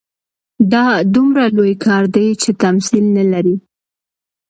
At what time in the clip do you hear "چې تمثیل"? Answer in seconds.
2.41-3.05